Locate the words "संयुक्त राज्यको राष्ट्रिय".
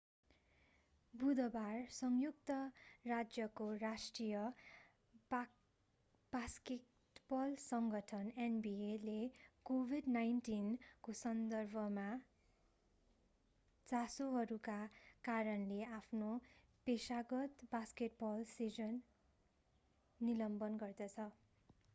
1.91-4.37